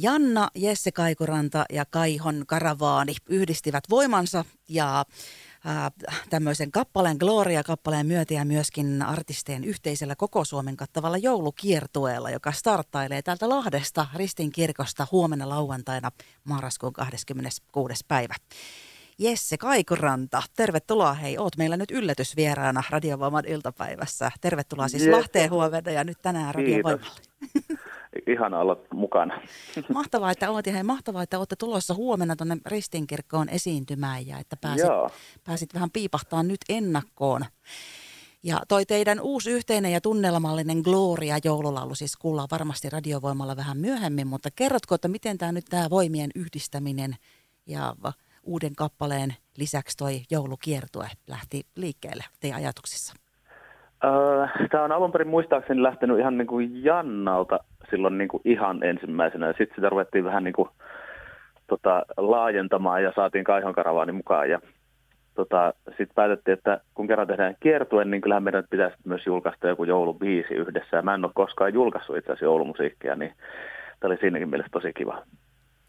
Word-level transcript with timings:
Janna, 0.00 0.48
Jesse 0.54 0.92
Kaikuranta 0.92 1.64
ja 1.72 1.84
Kaihon 1.84 2.44
Karavaani 2.46 3.14
yhdistivät 3.28 3.84
voimansa 3.90 4.44
ja 4.68 5.04
tämmöisen 6.30 6.70
kappaleen 6.70 7.16
Gloria-kappaleen 7.16 8.06
myötä 8.06 8.34
ja 8.34 8.44
myöskin 8.44 9.02
artistien 9.02 9.64
yhteisellä 9.64 10.16
koko 10.16 10.44
Suomen 10.44 10.76
kattavalla 10.76 11.16
joulukiertueella, 11.16 12.30
joka 12.30 12.52
starttailee 12.52 13.22
täältä 13.22 13.48
Lahdesta 13.48 14.06
Ristin 14.14 14.52
kirkosta 14.52 15.06
huomenna 15.12 15.48
lauantaina 15.48 16.10
marraskuun 16.44 16.92
26. 16.92 18.04
päivä. 18.08 18.34
Jesse 19.18 19.58
Kaikuranta, 19.58 20.42
tervetuloa. 20.56 21.14
Hei, 21.14 21.38
oot 21.38 21.56
meillä 21.56 21.76
nyt 21.76 21.90
yllätysvieraana 21.90 22.82
Radiovoiman 22.90 23.44
iltapäivässä. 23.46 24.30
Tervetuloa 24.40 24.88
siis 24.88 25.02
yes. 25.02 25.16
Lahteen 25.16 25.50
huomenna 25.50 25.90
ja 25.90 26.04
nyt 26.04 26.18
tänään 26.22 26.54
Radiovoimalle. 26.54 27.25
Ihana 28.26 28.58
olla 28.58 28.76
mukana. 28.94 29.40
Mahtavaa, 29.94 30.30
että 30.30 30.50
oot 30.50 30.66
ja 30.66 30.72
hei, 30.72 30.82
mahtavaa, 30.82 31.22
että 31.22 31.38
olette 31.38 31.56
tulossa 31.56 31.94
huomenna 31.94 32.36
tuonne 32.36 32.56
Ristinkirkkoon 32.66 33.48
esiintymään 33.48 34.26
ja 34.26 34.38
että 34.38 34.56
pääsit, 34.60 34.86
pääsit 35.44 35.74
vähän 35.74 35.90
piipahtaa 35.90 36.42
nyt 36.42 36.60
ennakkoon. 36.68 37.44
Ja 38.42 38.60
toi 38.68 38.86
teidän 38.86 39.20
uusi 39.20 39.50
yhteinen 39.50 39.92
ja 39.92 40.00
tunnelmallinen 40.00 40.78
Gloria 40.78 41.38
joululaulu 41.44 41.94
siis 41.94 42.16
kuullaan 42.16 42.48
varmasti 42.50 42.90
radiovoimalla 42.90 43.56
vähän 43.56 43.78
myöhemmin, 43.78 44.26
mutta 44.26 44.48
kerrotko, 44.50 44.94
että 44.94 45.08
miten 45.08 45.38
tämä 45.38 45.52
nyt 45.52 45.64
tämä 45.64 45.90
voimien 45.90 46.30
yhdistäminen 46.34 47.16
ja 47.66 47.96
uuden 48.42 48.74
kappaleen 48.76 49.36
lisäksi 49.56 49.96
toi 49.96 50.22
joulukiertue 50.30 51.08
lähti 51.26 51.66
liikkeelle 51.76 52.24
teidän 52.40 52.58
ajatuksissa? 52.58 53.14
Öö, 54.04 54.46
Tämä 54.70 54.84
on 54.84 54.92
alun 54.92 55.12
perin 55.12 55.28
muistaakseni 55.28 55.82
lähtenyt 55.82 56.18
ihan 56.18 56.38
niin 56.38 56.46
kuin 56.46 56.84
Jannalta 56.84 57.58
silloin 57.90 58.18
niin 58.18 58.28
kuin 58.28 58.40
ihan 58.44 58.82
ensimmäisenä. 58.82 59.48
Sitten 59.48 59.74
sitä 59.74 59.88
ruvettiin 59.88 60.24
vähän 60.24 60.44
niin 60.44 60.54
kuin, 60.54 60.68
tota, 61.66 62.02
laajentamaan 62.16 63.02
ja 63.02 63.12
saatiin 63.16 63.44
Kaihon 63.44 63.74
karavaani 63.74 64.12
mukaan. 64.12 64.50
Ja 64.50 64.60
tota, 65.34 65.74
sitten 65.88 66.14
päätettiin, 66.14 66.58
että 66.58 66.80
kun 66.94 67.06
kerran 67.06 67.26
tehdään 67.26 67.56
kiertue, 67.60 68.04
niin 68.04 68.20
kyllähän 68.20 68.42
meidän 68.42 68.64
pitäisi 68.70 68.96
myös 69.04 69.26
julkaista 69.26 69.68
joku 69.68 69.84
joulubiisi 69.84 70.54
yhdessä. 70.54 70.96
Ja 70.96 71.02
mä 71.02 71.14
en 71.14 71.24
ole 71.24 71.32
koskaan 71.34 71.74
julkaissut 71.74 72.16
itse 72.16 72.32
asiassa 72.32 72.44
joulumusiikkia, 72.44 73.14
niin 73.14 73.32
tämä 74.00 74.12
oli 74.12 74.20
siinäkin 74.20 74.48
mielessä 74.48 74.72
tosi 74.72 74.92
kiva. 74.92 75.22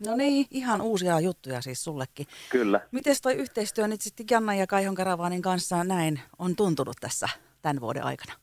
No 0.07 0.15
niin, 0.15 0.45
ihan 0.51 0.81
uusia 0.81 1.19
juttuja 1.19 1.61
siis 1.61 1.83
sullekin. 1.83 2.25
Kyllä. 2.51 2.79
Miten 2.91 3.15
toi 3.23 3.33
yhteistyö 3.33 3.87
nyt 3.87 4.01
sitten 4.01 4.25
Janna 4.31 4.55
ja 4.55 4.67
Kaihon 4.67 4.95
Karavaanin 4.95 5.41
kanssa 5.41 5.83
näin 5.83 6.19
on 6.39 6.55
tuntunut 6.55 6.95
tässä 7.01 7.29
tämän 7.61 7.81
vuoden 7.81 8.03
aikana? 8.03 8.33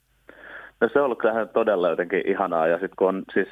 No 0.81 0.89
se 0.93 0.99
on 0.99 1.05
ollut 1.05 1.19
kyllähän 1.19 1.49
todella 1.49 1.89
jotenkin 1.89 2.23
ihanaa 2.27 2.67
ja 2.67 2.75
sitten 2.75 2.97
kun 2.97 3.09
on 3.09 3.23
siis 3.35 3.49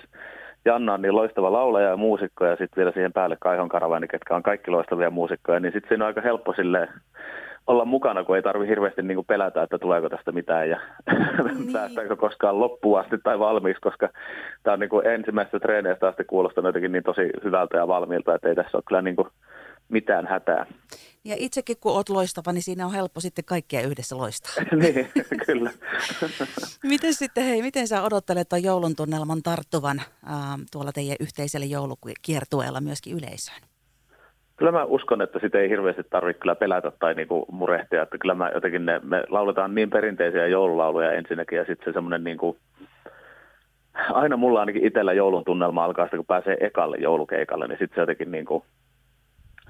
Janna 0.64 0.94
on 0.94 1.02
niin 1.02 1.16
loistava 1.16 1.52
laulaja 1.52 1.88
ja 1.88 1.96
muusikko 1.96 2.44
ja 2.44 2.56
sitten 2.56 2.76
vielä 2.76 2.92
siihen 2.92 3.12
päälle 3.12 3.36
Kaihon 3.40 3.68
Karavaani, 3.68 4.08
ketkä 4.08 4.36
on 4.36 4.42
kaikki 4.42 4.70
loistavia 4.70 5.10
muusikkoja, 5.10 5.60
niin 5.60 5.72
sitten 5.72 5.88
siinä 5.88 6.04
on 6.04 6.06
aika 6.06 6.20
helppo 6.20 6.52
silleen 6.52 6.88
olla 7.66 7.84
mukana, 7.84 8.24
kun 8.24 8.36
ei 8.36 8.42
tarvi 8.42 8.68
hirveästi 8.68 9.02
niin 9.02 9.24
pelätä, 9.24 9.62
että 9.62 9.78
tuleeko 9.78 10.08
tästä 10.08 10.32
mitään 10.32 10.70
ja 10.70 10.80
niin. 11.44 11.72
päästäänkö 11.72 12.16
koskaan 12.16 12.60
loppuun 12.60 13.00
asti 13.00 13.18
tai 13.18 13.38
valmiiksi, 13.38 13.80
koska 13.80 14.08
tämä 14.62 14.72
on 14.72 14.80
niin 14.80 14.90
kuin 14.90 15.06
ensimmäisestä 15.06 15.60
treeneistä 15.60 16.08
asti 16.08 16.24
kuulostanut 16.24 16.68
jotenkin 16.68 16.92
niin 16.92 17.04
tosi 17.04 17.30
hyvältä 17.44 17.76
ja 17.76 17.88
valmiilta, 17.88 18.34
että 18.34 18.48
ei 18.48 18.54
tässä 18.54 18.78
ole 18.78 18.82
kyllä 18.88 19.02
niin 19.02 19.16
kuin 19.16 19.28
mitään 19.88 20.26
hätää. 20.26 20.66
Ja 21.24 21.34
itsekin 21.38 21.76
kun 21.80 21.92
olet 21.92 22.08
loistava, 22.08 22.52
niin 22.52 22.62
siinä 22.62 22.86
on 22.86 22.92
helppo 22.92 23.20
sitten 23.20 23.44
kaikkia 23.44 23.80
yhdessä 23.80 24.16
loistaa. 24.16 24.64
niin, 24.82 25.10
kyllä. 25.46 25.70
miten 26.92 27.14
sitten, 27.14 27.44
hei, 27.44 27.62
miten 27.62 27.88
sä 27.88 28.02
odottelet 28.02 28.48
tuon 28.48 28.62
joulun 28.62 28.96
tunnelman 28.96 29.42
tarttuvan 29.42 29.98
äh, 29.98 30.36
tuolla 30.72 30.92
teidän 30.92 31.16
yhteisellä 31.20 31.66
joulukiertueella 31.66 32.80
myöskin 32.80 33.16
yleisöön? 33.16 33.60
Kyllä 34.56 34.72
mä 34.72 34.84
uskon, 34.84 35.22
että 35.22 35.38
sitä 35.38 35.58
ei 35.58 35.68
hirveästi 35.68 36.02
tarvitse 36.10 36.40
kyllä 36.40 36.54
pelätä 36.54 36.90
tai 36.90 37.14
niinku 37.14 37.46
murehtia. 37.50 38.02
Että 38.02 38.18
kyllä 38.18 38.34
mä 38.34 38.50
jotenkin 38.54 38.86
ne, 38.86 39.00
me 39.04 39.24
lauletaan 39.28 39.74
niin 39.74 39.90
perinteisiä 39.90 40.46
joululauluja 40.46 41.12
ensinnäkin 41.12 41.58
ja 41.58 41.64
sitten 41.64 41.84
se 41.84 41.92
semmoinen 41.92 42.24
niinku, 42.24 42.56
aina 44.12 44.36
mulla 44.36 44.60
ainakin 44.60 44.86
itsellä 44.86 45.12
joulun 45.12 45.44
tunnelma 45.44 45.84
alkaa 45.84 46.04
sitä, 46.04 46.16
kun 46.16 46.26
pääsee 46.26 46.56
ekalle 46.60 46.96
joulukeikalle, 46.96 47.68
niin 47.68 47.78
sitten 47.78 47.94
se 47.94 48.00
jotenkin 48.00 48.30
niinku, 48.30 48.64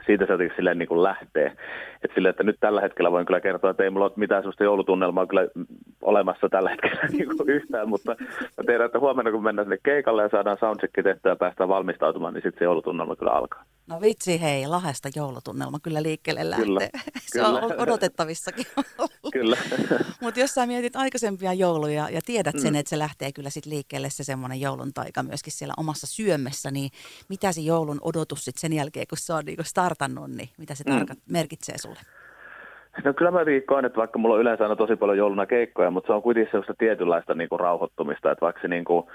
siitä 0.07 0.27
se 0.27 0.33
jotenkin 0.33 0.57
silleen 0.57 0.79
niin 0.79 0.89
kuin 0.89 1.03
lähtee. 1.03 1.47
että 2.05 2.15
sille, 2.15 2.29
että 2.29 2.43
nyt 2.43 2.57
tällä 2.61 2.81
hetkellä 2.81 3.13
voin 3.13 3.27
kyllä 3.27 3.41
kertoa, 3.41 3.71
että 3.71 3.85
ei 3.85 3.91
mulla 3.91 4.07
ole 4.07 4.13
mitään 4.17 4.43
sellaista 4.43 4.65
joulutunnelmaa 4.65 5.27
kyllä 5.27 5.49
olemassa 6.03 6.49
tällä 6.49 6.71
hetkellä 6.71 7.03
niin 7.13 7.37
kuin 7.37 7.51
yhtään, 7.51 7.89
mutta 7.89 8.17
mä 8.59 8.65
tiedän, 8.67 8.87
että 8.87 8.99
huomenna 8.99 9.31
kun 9.31 9.43
mennään 9.43 9.67
sinne 9.67 9.79
keikalle 9.83 10.23
ja 10.23 10.29
saadaan 10.29 10.59
soundcheck 10.61 10.95
tehtyä 10.95 11.33
ja 11.33 11.37
päästään 11.37 11.69
valmistautumaan, 11.69 12.35
niin 12.35 12.43
sitten 12.43 12.59
se 12.59 12.65
joulutunnelma 12.65 13.17
kyllä 13.17 13.33
alkaa. 13.33 13.65
No 13.87 14.01
vitsi 14.01 14.41
hei, 14.43 14.67
lahesta 14.67 15.09
joulutunnelma 15.17 15.79
kyllä 15.83 16.03
liikkeelle 16.03 16.51
lähtee. 16.51 16.67
Kyllä, 16.67 16.81
se 17.33 17.39
kyllä. 17.39 17.49
on 17.49 17.79
odotettavissakin. 17.79 18.65
kyllä. 19.33 19.57
Mutta 20.23 20.41
jos 20.41 20.55
sä 20.55 20.67
mietit 20.67 20.97
aikaisempia 20.97 21.53
jouluja 21.53 22.09
ja 22.11 22.21
tiedät 22.27 22.59
sen, 22.59 22.73
mm. 22.73 22.79
että 22.79 22.91
se 22.91 22.99
lähtee 22.99 23.33
kyllä 23.33 23.51
sitten 23.51 23.73
liikkeelle 23.73 24.11
se 24.11 24.25
semmoinen 24.25 24.61
joulun 24.61 24.93
taika 24.95 25.23
myöskin 25.23 25.53
siellä 25.53 25.75
omassa 25.77 26.07
syömessä, 26.07 26.71
niin 26.71 26.91
mitä 27.29 27.53
se 27.53 27.61
joulun 27.61 27.99
odotus 28.03 28.45
sitten 28.45 28.61
sen 28.61 28.73
jälkeen, 28.73 29.07
kun 29.09 29.19
se 29.19 29.33
on 29.33 29.45
niin 29.45 29.59
startannut, 29.63 30.31
niin 30.31 30.49
mitä 30.59 30.75
se 30.75 30.85
mm. 30.87 31.07
merkitsee 31.31 31.79
sulle? 31.79 32.01
No 33.05 33.15
kyllä 33.15 33.31
mä 33.31 33.41
koen, 33.67 33.85
että 33.85 33.97
vaikka 33.97 34.19
mulla 34.19 34.35
on 34.35 34.41
yleensä 34.41 34.65
aina 34.65 34.77
tosi 34.77 34.97
paljon 34.97 35.19
jouluna 35.19 35.47
keikkoja, 35.47 35.91
mutta 35.91 36.07
se 36.07 36.13
on 36.13 36.23
kuitenkin 36.23 36.51
sellaista 36.51 36.75
tietynlaista 36.79 37.35
niin 37.35 37.49
kuin 37.49 37.61
rauhoittumista, 37.61 38.31
että 38.31 38.45
vaikka 38.45 38.63
se 38.63 38.69
niin 38.69 38.85
kuin, 38.85 39.07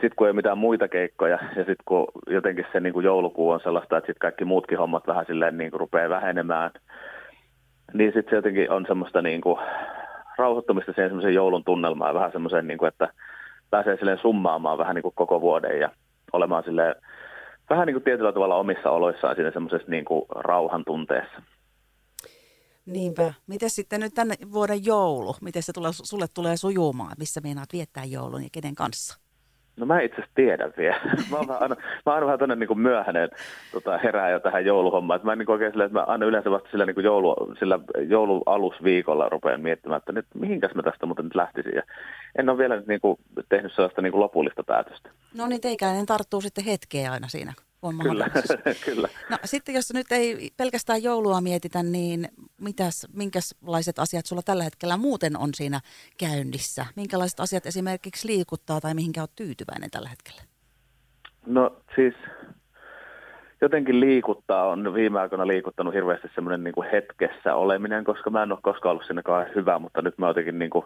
sitten 0.00 0.16
kun 0.16 0.26
ei 0.26 0.32
mitään 0.32 0.58
muita 0.58 0.88
keikkoja 0.88 1.38
ja 1.56 1.64
sitten 1.64 1.84
kun 1.84 2.06
jotenkin 2.26 2.66
se 2.72 2.80
niin 2.80 2.92
kuin 2.92 3.04
joulukuu 3.04 3.50
on 3.50 3.60
sellaista, 3.60 3.96
että 3.96 4.06
sitten 4.06 4.20
kaikki 4.20 4.44
muutkin 4.44 4.78
hommat 4.78 5.06
vähän 5.06 5.26
silleen 5.26 5.58
niin 5.58 5.70
kuin 5.70 5.80
rupeaa 5.80 6.08
vähenemään, 6.08 6.70
niin 7.92 8.12
sitten 8.12 8.30
se 8.30 8.36
jotenkin 8.36 8.70
on 8.70 8.84
semmoista 8.88 9.22
niin 9.22 9.40
kuin 9.40 9.60
rauhoittumista 10.38 10.92
siihen 10.92 11.10
semmoisen 11.10 11.34
joulun 11.34 11.64
tunnelmaan 11.64 12.14
vähän 12.14 12.32
semmoisen, 12.32 12.66
niin 12.66 12.78
kuin, 12.78 12.88
että 12.88 13.08
pääsee 13.70 13.96
silleen 13.96 14.18
summaamaan 14.18 14.78
vähän 14.78 14.94
niin 14.94 15.02
kuin 15.02 15.14
koko 15.14 15.40
vuoden 15.40 15.80
ja 15.80 15.90
olemaan 16.32 16.64
silleen 16.64 16.94
vähän 17.70 17.86
niin 17.86 17.94
kuin 17.94 18.04
tietyllä 18.04 18.32
tavalla 18.32 18.56
omissa 18.56 18.90
oloissaan 18.90 19.34
siinä 19.34 19.50
semmoisessa 19.50 19.90
niin 19.90 20.04
kuin 20.04 20.24
rauhan 20.30 20.84
tunteessa. 20.84 21.42
Niinpä. 22.86 23.34
Miten 23.46 23.70
sitten 23.70 24.00
nyt 24.00 24.14
tänne 24.14 24.34
vuoden 24.52 24.84
joulu? 24.84 25.36
Miten 25.40 25.62
se 25.62 25.72
tulee, 25.72 25.90
sulle 25.92 26.26
tulee 26.34 26.56
sujumaan? 26.56 27.16
Missä 27.18 27.40
meinaat 27.40 27.68
viettää 27.72 28.04
joulun 28.04 28.42
ja 28.42 28.48
kenen 28.52 28.74
kanssa? 28.74 29.23
No 29.76 29.86
mä 29.86 30.00
itse 30.00 30.14
asiassa 30.14 30.34
tiedän 30.34 30.72
vielä. 30.76 31.00
Mä 31.30 31.36
oon, 31.36 31.50
aina, 31.50 31.76
mä 32.06 32.12
vähän 32.26 32.58
niin 32.58 32.78
myöhäinen 32.78 33.30
tota, 33.72 33.98
herää 33.98 34.30
jo 34.30 34.40
tähän 34.40 34.64
jouluhommaan. 34.64 35.20
mä 35.22 35.36
niin 35.36 35.50
oikein 35.50 35.72
sillä, 35.72 35.84
että 35.84 35.98
mä 35.98 36.04
aina 36.04 36.26
yleensä 36.26 36.50
vasta 36.50 36.68
sillä, 36.70 36.86
niin 36.86 37.04
joulu, 37.04 37.54
sillä 37.58 37.78
joulualusviikolla 38.08 39.28
rupean 39.28 39.60
miettimään, 39.60 39.98
että 39.98 40.12
nyt 40.12 40.26
mihinkäs 40.34 40.74
mä 40.74 40.82
tästä 40.82 41.06
muuten 41.06 41.24
nyt 41.24 41.34
lähtisin. 41.34 41.72
Ja 41.74 41.82
en 42.38 42.48
ole 42.48 42.58
vielä 42.58 42.82
niin 42.86 43.00
kuin, 43.00 43.18
tehnyt 43.48 43.72
sellaista 43.72 44.02
niin 44.02 44.12
kuin 44.12 44.20
lopullista 44.20 44.62
päätöstä. 44.64 45.10
No 45.36 45.46
niin, 45.46 45.60
teikäinen 45.60 46.06
tarttuu 46.06 46.40
sitten 46.40 46.64
hetkeä 46.64 47.12
aina 47.12 47.28
siinä 47.28 47.52
on 47.84 47.98
kyllä, 47.98 48.26
kyllä. 48.86 49.08
No 49.30 49.38
sitten 49.44 49.74
jos 49.74 49.92
nyt 49.94 50.12
ei 50.12 50.50
pelkästään 50.56 51.02
joulua 51.02 51.40
mietitä, 51.40 51.82
niin 51.82 52.28
mitäs, 52.60 53.06
minkälaiset 53.12 53.98
asiat 53.98 54.26
sulla 54.26 54.42
tällä 54.42 54.64
hetkellä 54.64 54.96
muuten 54.96 55.36
on 55.36 55.50
siinä 55.54 55.80
käynnissä? 56.18 56.86
Minkälaiset 56.96 57.40
asiat 57.40 57.66
esimerkiksi 57.66 58.28
liikuttaa 58.28 58.80
tai 58.80 58.94
mihinkä 58.94 59.20
olet 59.20 59.34
tyytyväinen 59.36 59.90
tällä 59.90 60.08
hetkellä? 60.08 60.42
No 61.46 61.76
siis 61.94 62.14
jotenkin 63.60 64.00
liikuttaa, 64.00 64.68
on 64.68 64.94
viime 64.94 65.20
aikoina 65.20 65.46
liikuttanut 65.46 65.94
hirveästi 65.94 66.28
semmoinen 66.34 66.64
niin 66.64 66.74
kuin 66.74 66.90
hetkessä 66.92 67.54
oleminen, 67.54 68.04
koska 68.04 68.30
mä 68.30 68.42
en 68.42 68.52
ole 68.52 68.60
koskaan 68.62 68.90
ollut 68.90 69.06
siinä 69.06 69.22
hyvä, 69.54 69.78
mutta 69.78 70.02
nyt 70.02 70.18
mä 70.18 70.28
jotenkin 70.28 70.58
niin 70.58 70.70
kuin 70.70 70.84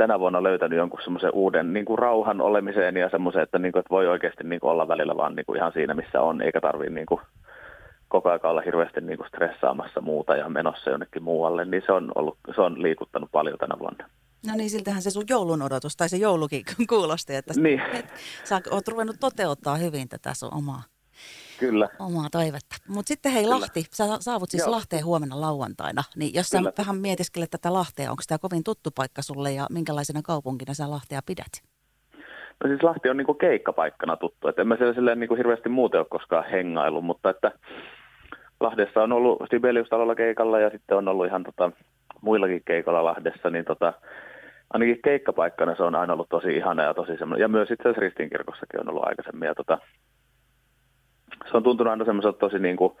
tänä 0.00 0.20
vuonna 0.20 0.42
löytänyt 0.42 0.76
jonkun 0.76 1.00
semmoisen 1.02 1.34
uuden 1.34 1.72
niin 1.72 1.84
kuin 1.84 1.98
rauhan 1.98 2.40
olemiseen 2.40 2.96
ja 2.96 3.10
semmoisen, 3.10 3.42
että, 3.42 3.58
niin 3.58 3.72
kuin, 3.72 3.80
että 3.80 3.90
voi 3.90 4.06
oikeasti 4.06 4.44
niin 4.44 4.60
kuin 4.60 4.70
olla 4.70 4.88
välillä 4.88 5.16
vaan 5.16 5.34
niin 5.34 5.46
kuin 5.46 5.56
ihan 5.56 5.72
siinä, 5.72 5.94
missä 5.94 6.20
on, 6.20 6.42
eikä 6.42 6.60
tarvitse 6.60 6.94
niin 6.94 7.06
kuin 7.06 7.20
koko 8.08 8.28
ajan 8.28 8.40
olla 8.42 8.60
hirveästi 8.60 9.00
niin 9.00 9.16
kuin 9.16 9.28
stressaamassa 9.28 10.00
muuta 10.00 10.36
ja 10.36 10.48
menossa 10.48 10.90
jonnekin 10.90 11.22
muualle, 11.22 11.64
niin 11.64 11.82
se 11.86 11.92
on, 11.92 12.12
ollut, 12.14 12.38
se 12.54 12.60
on 12.60 12.82
liikuttanut 12.82 13.30
paljon 13.32 13.58
tänä 13.58 13.78
vuonna. 13.78 14.08
No 14.46 14.52
niin, 14.56 14.70
siltähän 14.70 15.02
se 15.02 15.10
sun 15.10 15.24
joulun 15.28 15.62
odotus 15.62 15.96
tai 15.96 16.08
se 16.08 16.16
joulukin 16.16 16.62
kuulosti, 16.90 17.34
että 17.34 17.54
niin. 17.56 17.82
sä 18.44 18.60
oot 18.70 18.88
ruvennut 18.88 19.16
toteuttaa 19.20 19.76
hyvin 19.76 20.08
tätä 20.08 20.34
sun 20.34 20.54
omaa 20.54 20.82
Kyllä. 21.60 21.88
Omaa 21.98 22.28
toivetta. 22.32 22.76
Mutta 22.88 23.08
sitten 23.08 23.32
hei 23.32 23.42
Kyllä. 23.42 23.54
Lahti, 23.54 23.84
sä 23.90 24.04
saavut 24.20 24.50
siis 24.50 24.62
Joo. 24.62 24.70
Lahteen 24.70 25.04
huomenna 25.04 25.40
lauantaina. 25.40 26.02
Niin 26.16 26.34
jos 26.34 26.50
Kyllä. 26.50 26.70
sä 26.70 26.72
vähän 26.78 26.96
mietiskelet 26.96 27.50
tätä 27.50 27.72
Lahtea, 27.72 28.10
onko 28.10 28.22
tämä 28.28 28.38
kovin 28.38 28.64
tuttu 28.64 28.90
paikka 28.94 29.22
sulle 29.22 29.52
ja 29.52 29.66
minkälaisena 29.70 30.20
kaupunkina 30.22 30.74
sä 30.74 30.90
Lahtea 30.90 31.20
pidät? 31.26 31.52
No 32.64 32.68
siis 32.68 32.82
Lahti 32.82 33.08
on 33.08 33.16
niinku 33.16 33.34
keikkapaikkana 33.34 34.16
tuttu. 34.16 34.48
Et 34.48 34.58
en 34.58 34.68
mä 34.68 34.76
siellä 34.76 34.94
silleen 34.94 35.20
niinku 35.20 35.34
hirveästi 35.34 35.68
muuten 35.68 36.00
ole 36.00 36.06
koskaan 36.10 36.50
hengailu, 36.50 37.02
mutta 37.02 37.30
että 37.30 37.52
Lahdessa 38.60 39.02
on 39.02 39.12
ollut 39.12 39.42
Sibelius-talolla 39.50 40.14
keikalla 40.14 40.60
ja 40.60 40.70
sitten 40.70 40.96
on 40.96 41.08
ollut 41.08 41.26
ihan 41.26 41.42
tota, 41.42 41.70
muillakin 42.20 42.62
keikolla 42.64 43.04
Lahdessa, 43.04 43.50
niin 43.50 43.64
tota, 43.64 43.92
ainakin 44.72 44.98
keikkapaikkana 45.04 45.76
se 45.76 45.82
on 45.82 45.94
aina 45.94 46.12
ollut 46.12 46.28
tosi 46.28 46.56
ihana 46.56 46.82
ja 46.82 46.94
tosi 46.94 47.16
semmoinen. 47.18 47.42
Ja 47.42 47.48
myös 47.48 47.70
itse 47.70 47.82
asiassa 47.82 48.00
Ristiinkirkossakin 48.00 48.80
on 48.80 48.88
ollut 48.88 49.06
aikaisemmin. 49.06 49.46
Ja 49.46 49.54
tota, 49.54 49.78
se 51.50 51.56
on 51.56 51.62
tuntunut 51.62 51.90
aina 51.90 52.04
semmoiselta 52.04 52.38
tosi 52.38 52.58
niin 52.58 52.76
kuin, 52.76 52.92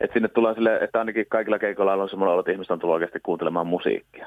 että 0.00 0.14
sinne 0.14 0.28
tulee 0.28 0.54
sille, 0.54 0.76
että 0.76 0.98
ainakin 0.98 1.26
kaikilla 1.28 1.58
keikoilla 1.58 1.94
on 1.94 2.08
semmoinen 2.08 2.32
olo, 2.32 2.40
että 2.40 2.52
ihmiset 2.52 2.70
on 2.70 2.78
tullut 2.78 2.94
oikeasti 2.94 3.20
kuuntelemaan 3.20 3.66
musiikkia. 3.66 4.26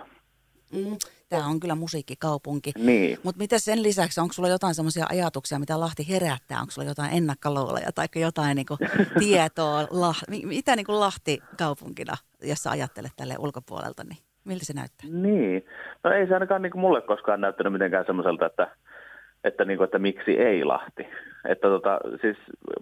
Mm, 0.74 0.98
Tämä 1.30 1.46
on 1.46 1.60
kyllä 1.60 1.76
musiikkikaupunki. 1.76 2.72
Niin. 2.78 3.18
Mutta 3.24 3.40
mitä 3.40 3.60
sen 3.60 3.84
lisäksi, 3.84 4.22
onko 4.22 4.34
sulla 4.34 4.50
jotain 4.50 4.76
semmoisia 4.76 5.06
ajatuksia, 5.10 5.60
mitä 5.60 5.80
Lahti 5.80 6.10
herättää? 6.10 6.60
Onko 6.60 6.72
sulla 6.72 6.88
jotain 6.88 7.14
ennakkoluuloja 7.14 7.92
tai 7.96 8.08
jotain 8.16 8.56
niinku 8.56 8.78
tietoa? 9.20 9.88
Lah, 9.92 10.22
mitä 10.44 10.76
niinku 10.76 11.00
Lahti 11.00 11.40
kaupunkina, 11.58 12.14
jos 12.44 12.64
sä 12.64 12.70
ajattelet 12.70 13.12
tälle 13.18 13.36
ulkopuolelta, 13.40 14.04
niin 14.04 14.18
miltä 14.46 14.66
se 14.66 14.74
näyttää? 14.74 15.10
Niin. 15.10 15.66
No 16.04 16.12
ei 16.12 16.28
se 16.28 16.34
ainakaan 16.34 16.62
niinku 16.62 16.78
mulle 16.78 17.02
koskaan 17.02 17.42
näyttänyt 17.42 17.74
mitenkään 17.74 18.06
semmoiselta, 18.06 18.46
että, 18.46 18.68
että, 19.44 19.66
niinku, 19.66 19.84
että 19.84 20.00
miksi 20.00 20.40
ei 20.40 20.64
Lahti. 20.64 21.08
Että 21.46 21.68
tota, 21.68 22.00
siis 22.22 22.38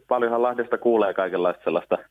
paljonhan 0.08 0.42
Lahdesta 0.42 0.78
kuulee 0.78 1.14
kaikenlaista 1.14 1.64
sellaista– 1.64 1.98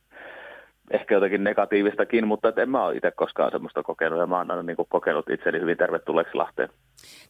ehkä 0.91 1.15
jotenkin 1.15 1.43
negatiivistakin, 1.43 2.27
mutta 2.27 2.53
en 2.57 2.69
mä 2.69 2.85
ole 2.85 2.95
itse 2.95 3.11
koskaan 3.11 3.51
semmoista 3.51 3.83
kokenut 3.83 4.19
ja 4.19 4.27
mä 4.27 4.37
oon 4.37 4.51
aina 4.51 4.63
niin 4.63 4.75
kuin 4.75 4.87
kokenut 4.89 5.29
itseni 5.29 5.59
hyvin 5.59 5.77
tervetulleeksi 5.77 6.35
Lahteen. 6.35 6.69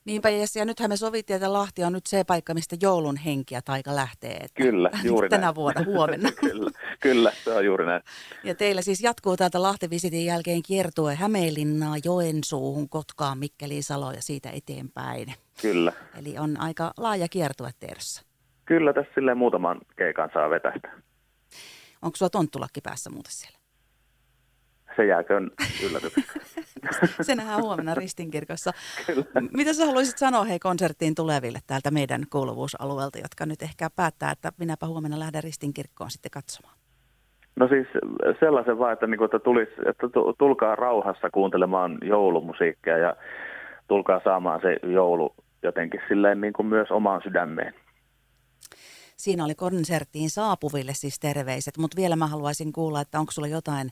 Niinpä 0.06 0.30
Jesse, 0.30 0.60
ja 0.60 0.66
nythän 0.66 0.90
me 0.90 0.98
sovittiin, 0.98 1.36
että 1.36 1.54
Lahti 1.54 1.84
on 1.84 1.94
nyt 1.94 2.06
se 2.06 2.24
paikka, 2.24 2.54
mistä 2.54 2.76
joulun 2.82 3.18
henki 3.18 3.56
ja 3.56 3.62
taika 3.62 3.96
lähtee. 3.96 4.34
Että 4.34 4.64
kyllä, 4.64 4.90
juuri 5.04 5.30
Tänä 5.30 5.42
näin. 5.42 5.56
vuonna, 5.56 5.84
huomenna. 5.86 6.30
kyllä, 6.50 6.72
kyllä, 7.00 7.32
se 7.44 7.54
on 7.54 7.66
juuri 7.66 7.86
näin. 7.86 8.02
Ja 8.44 8.56
teillä 8.56 8.82
siis 8.82 9.02
jatkuu 9.02 9.38
täältä 9.38 9.62
Lahti-visitin 9.62 10.26
jälkeen 10.26 10.62
kiertue 10.64 11.16
Hämeenlinnaa, 11.16 11.96
Joensuuhun, 12.06 12.90
Kotkaan, 12.90 13.38
Mikkeliin, 13.38 13.84
Salo 13.84 14.12
ja 14.12 14.22
siitä 14.22 14.50
eteenpäin. 14.50 15.34
Kyllä. 15.62 15.92
Eli 16.20 16.38
on 16.38 16.60
aika 16.60 16.92
laaja 16.98 17.28
kiertue 17.28 17.70
tiedossa. 17.80 18.26
Kyllä, 18.66 18.94
tässä 18.94 19.12
silleen 19.16 19.38
muutaman 19.38 19.82
keikan 19.96 20.30
saa 20.34 20.50
vetästä. 20.50 20.92
Onko 22.02 22.16
sulla 22.16 22.30
tonttulakki 22.30 22.82
päässä 22.82 23.10
muuten 23.10 23.32
siellä? 23.32 23.60
Se 24.96 25.06
jääköön 25.06 25.52
yllätykseksi. 25.90 26.40
Se 27.22 27.36
nähdään 27.36 27.62
huomenna 27.62 27.96
Ristinkirkossa. 27.96 28.72
Mitä 29.54 29.74
sä 29.74 29.86
haluaisit 29.86 30.18
sanoa 30.18 30.44
hei 30.44 30.60
konserttiin 30.60 31.16
tuleville 31.16 31.60
täältä 31.68 31.92
meidän 31.92 32.22
kuuluvuusalueelta, 32.30 33.18
jotka 33.18 33.46
nyt 33.46 33.62
ehkä 33.62 33.90
päättää, 33.96 34.32
että 34.32 34.52
minäpä 34.58 34.88
huomenna 34.88 35.20
lähden 35.20 35.44
Ristinkirkkoon 35.44 36.12
sitten 36.12 36.32
katsomaan? 36.32 36.78
No 37.56 37.68
siis 37.68 37.88
sellaisen 38.40 38.80
vaan, 38.80 38.94
että, 38.94 39.08
niin 39.08 39.18
kuin, 39.18 39.26
että, 39.26 39.40
tulis, 39.40 39.70
että 39.90 40.08
tulkaa 40.38 40.76
rauhassa 40.76 41.30
kuuntelemaan 41.30 41.98
joulumusiikkia 42.02 42.98
ja 42.98 43.16
tulkaa 43.88 44.22
saamaan 44.24 44.62
se 44.62 44.78
joulu 44.92 45.36
jotenkin 45.64 46.02
silleen 46.08 46.42
niin 46.42 46.54
kuin 46.54 46.66
myös 46.66 46.92
omaan 46.92 47.22
sydämeen. 47.24 47.74
Siinä 49.18 49.46
oli 49.46 49.56
konserttiin 49.56 50.30
saapuville 50.30 50.94
siis 50.94 51.20
terveiset, 51.20 51.78
mutta 51.78 51.98
vielä 51.98 52.16
mä 52.16 52.28
haluaisin 52.28 52.74
kuulla, 52.74 53.02
että 53.02 53.20
onko 53.20 53.32
sulla 53.32 53.48
jotain, 53.48 53.90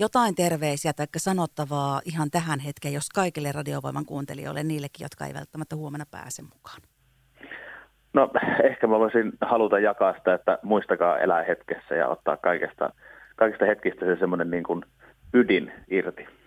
jotain 0.00 0.34
terveisiä 0.34 0.92
tai 0.92 1.06
sanottavaa 1.16 2.00
ihan 2.04 2.30
tähän 2.30 2.60
hetkeen, 2.60 2.94
jos 2.94 3.08
kaikille 3.14 3.52
radiovoiman 3.52 4.06
kuuntelijoille, 4.06 4.62
niillekin, 4.62 5.04
jotka 5.04 5.26
ei 5.26 5.34
välttämättä 5.34 5.76
huomenna 5.76 6.06
pääse 6.10 6.42
mukaan? 6.42 6.80
No 8.12 8.30
ehkä 8.64 8.86
mä 8.86 8.98
voisin 8.98 9.32
haluta 9.40 9.78
jakaa 9.78 10.14
sitä, 10.18 10.34
että 10.34 10.58
muistakaa 10.62 11.18
elää 11.18 11.44
hetkessä 11.44 11.94
ja 11.94 12.08
ottaa 12.08 12.36
kaikesta, 12.36 12.92
kaikista 13.36 13.64
hetkistä 13.64 14.06
se 14.06 14.16
semmoinen 14.16 14.50
niin 14.50 14.64
kuin 14.64 14.82
ydin 15.34 15.72
irti. 15.90 16.39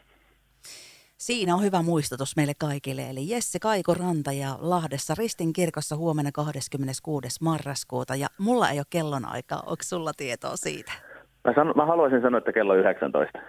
Siinä 1.26 1.56
on 1.56 1.64
hyvä 1.64 1.82
muistutus 1.82 2.36
meille 2.36 2.54
kaikille. 2.58 3.10
Eli 3.10 3.30
Jesse 3.30 3.60
Ranta 4.00 4.32
ja 4.32 4.58
Lahdessa 4.60 5.14
Ristin 5.18 5.54
kirkossa 5.54 5.96
huomenna 5.96 6.32
26. 6.32 7.28
marraskuuta. 7.42 8.16
Ja 8.16 8.28
mulla 8.38 8.70
ei 8.70 8.80
ole 8.80 8.86
kellonaikaa. 8.90 9.60
Onko 9.60 9.84
sulla 9.84 10.12
tietoa 10.18 10.56
siitä? 10.56 10.92
Mä, 11.44 11.54
san, 11.56 11.74
mä 11.76 11.86
haluaisin 11.86 12.22
sanoa, 12.22 12.38
että 12.38 12.54
kello 12.54 12.76
19. 12.76 13.40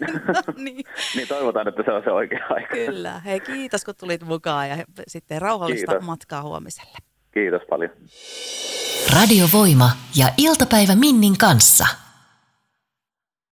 no, 0.34 0.42
niin. 0.56 0.84
niin 1.16 1.28
toivotaan, 1.28 1.68
että 1.68 1.82
se 1.84 1.92
on 1.92 2.02
se 2.04 2.10
oikea 2.10 2.46
aika. 2.50 2.74
Kyllä. 2.74 3.20
Hei 3.20 3.40
kiitos 3.40 3.84
kun 3.84 3.94
tulit 4.00 4.22
mukaan 4.22 4.68
ja 4.68 4.76
sitten 5.08 5.42
rauhallista 5.42 5.92
kiitos. 5.92 6.06
matkaa 6.06 6.42
huomiselle. 6.42 6.98
Kiitos 7.34 7.62
paljon. 7.70 7.90
Radiovoima 9.16 9.90
ja 10.16 10.26
iltapäivä 10.38 10.94
Minnin 10.94 11.38
kanssa. 11.38 12.03